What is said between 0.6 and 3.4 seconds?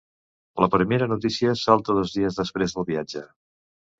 La primera notícia salta dos dies després del viatge.